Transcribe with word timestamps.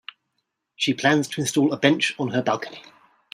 She 0.77 0.95
plans 0.95 1.27
to 1.27 1.41
install 1.41 1.71
a 1.71 1.77
bench 1.77 2.15
on 2.17 2.29
her 2.29 2.41
balcony. 2.41 2.81